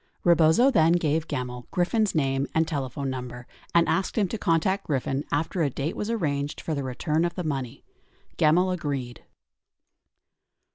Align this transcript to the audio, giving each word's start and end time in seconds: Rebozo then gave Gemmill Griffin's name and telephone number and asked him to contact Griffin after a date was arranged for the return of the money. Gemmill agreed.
Rebozo 0.23 0.71
then 0.71 0.93
gave 0.93 1.27
Gemmill 1.27 1.67
Griffin's 1.69 2.15
name 2.15 2.47
and 2.55 2.67
telephone 2.67 3.11
number 3.11 3.45
and 3.75 3.87
asked 3.87 4.17
him 4.17 4.27
to 4.29 4.37
contact 4.39 4.87
Griffin 4.87 5.23
after 5.31 5.61
a 5.61 5.69
date 5.69 5.95
was 5.95 6.09
arranged 6.09 6.59
for 6.59 6.73
the 6.73 6.81
return 6.83 7.23
of 7.23 7.35
the 7.35 7.43
money. 7.43 7.83
Gemmill 8.35 8.71
agreed. 8.73 9.21